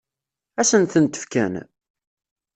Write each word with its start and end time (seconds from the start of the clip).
Ad 0.61 0.65
sen-tent-fken? 0.69 1.53